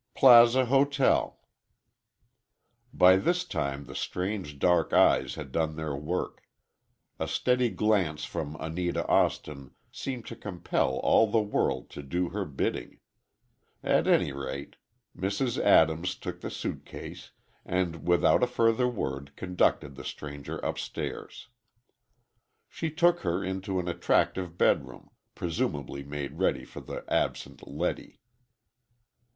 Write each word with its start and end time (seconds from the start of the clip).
"Plaza 0.15 0.65
Hotel." 0.65 1.37
By 2.91 3.17
this 3.17 3.43
time 3.45 3.83
the 3.83 3.93
strange 3.93 4.57
dark 4.57 4.93
eyes 4.93 5.35
had 5.35 5.51
done 5.51 5.75
their 5.75 5.95
work. 5.95 6.41
A 7.19 7.27
steady 7.27 7.69
glance 7.69 8.25
from 8.25 8.57
Anita 8.59 9.05
Austin 9.07 9.75
seemed 9.91 10.25
to 10.25 10.35
compel 10.35 10.93
all 11.03 11.27
the 11.29 11.39
world 11.39 11.91
to 11.91 12.01
do 12.01 12.29
her 12.29 12.45
bidding. 12.45 12.97
At 13.83 14.07
any 14.07 14.31
rate, 14.31 14.77
Mrs. 15.15 15.59
Adams 15.59 16.15
took 16.15 16.41
the 16.41 16.49
suitcase, 16.49 17.29
and 17.63 18.07
without 18.07 18.41
a 18.41 18.47
further 18.47 18.87
word 18.87 19.35
conducted 19.35 19.93
the 19.93 20.03
stranger 20.03 20.57
upstairs. 20.57 21.49
She 22.67 22.89
took 22.89 23.19
her 23.19 23.43
into 23.43 23.77
an 23.79 23.87
attractive 23.87 24.57
bedroom, 24.57 25.11
presumably 25.35 26.01
made 26.03 26.39
ready 26.39 26.65
for 26.65 26.79
the 26.79 27.05
absent 27.07 27.67
Letty. 27.67 28.19